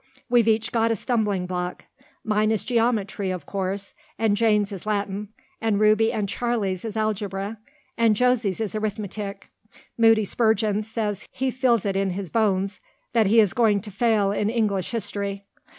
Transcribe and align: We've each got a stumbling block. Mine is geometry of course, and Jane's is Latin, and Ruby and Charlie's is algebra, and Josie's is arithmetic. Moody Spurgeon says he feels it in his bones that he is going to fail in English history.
We've 0.31 0.47
each 0.47 0.71
got 0.71 0.89
a 0.89 0.95
stumbling 0.95 1.45
block. 1.45 1.85
Mine 2.25 2.49
is 2.49 2.65
geometry 2.65 3.29
of 3.29 3.45
course, 3.45 3.93
and 4.17 4.35
Jane's 4.35 4.71
is 4.71 4.87
Latin, 4.87 5.27
and 5.61 5.79
Ruby 5.79 6.11
and 6.11 6.27
Charlie's 6.27 6.83
is 6.83 6.97
algebra, 6.97 7.59
and 7.99 8.15
Josie's 8.15 8.59
is 8.59 8.73
arithmetic. 8.73 9.51
Moody 9.99 10.25
Spurgeon 10.25 10.81
says 10.81 11.27
he 11.31 11.51
feels 11.51 11.85
it 11.85 11.95
in 11.95 12.09
his 12.09 12.31
bones 12.31 12.79
that 13.13 13.27
he 13.27 13.39
is 13.39 13.53
going 13.53 13.79
to 13.81 13.91
fail 13.91 14.31
in 14.31 14.49
English 14.49 14.89
history. 14.89 15.45